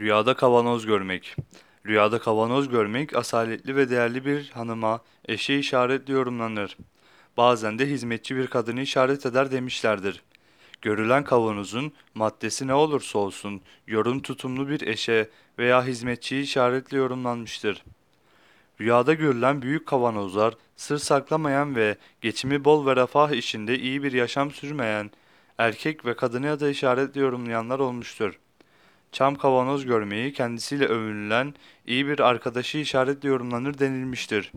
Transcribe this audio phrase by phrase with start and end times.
[0.00, 1.36] Rüyada kavanoz görmek.
[1.86, 6.76] Rüyada kavanoz görmek asaletli ve değerli bir hanıma, eşe işaretli yorumlanır.
[7.36, 10.22] Bazen de hizmetçi bir kadını işaret eder demişlerdir.
[10.82, 17.84] Görülen kavanozun maddesi ne olursa olsun yorum tutumlu bir eşe veya hizmetçiyi işaretli yorumlanmıştır.
[18.80, 24.50] Rüyada görülen büyük kavanozlar sır saklamayan ve geçimi bol ve refah içinde iyi bir yaşam
[24.50, 25.10] sürmeyen
[25.58, 28.38] erkek ve kadını ya da işaretli yorumlayanlar olmuştur.
[29.16, 31.54] Çam kavanoz görmeyi kendisiyle övünülen
[31.86, 34.52] iyi bir arkadaşı işaretle yorumlanır denilmiştir.